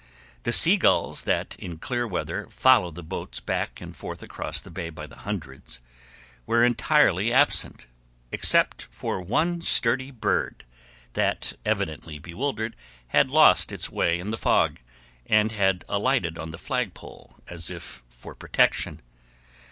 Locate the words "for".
8.89-9.21, 18.09-18.33